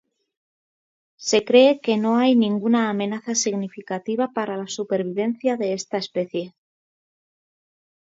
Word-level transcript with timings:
Se 1.27 1.45
cree 1.45 1.79
que 1.79 1.95
no 1.95 2.17
hay 2.17 2.33
ninguna 2.35 2.89
amenaza 2.89 3.35
significativa 3.35 4.31
para 4.33 4.57
la 4.57 4.65
supervivencia 4.65 5.57
de 5.57 5.73
esta 5.73 5.97
especie. 5.99 6.55